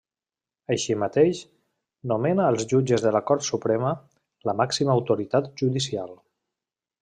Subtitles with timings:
[0.75, 1.41] Així mateix,
[2.13, 3.93] nomena als jutges de la Cort Suprema,
[4.51, 6.19] la màxima autoritat judicial.